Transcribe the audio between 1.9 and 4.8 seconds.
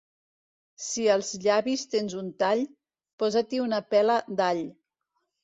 tens un tall, posa-t'hi una pela d'all.